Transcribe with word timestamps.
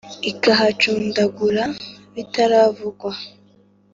Ikahacundagura 0.31 1.63
bitaravugwa, 2.13 3.11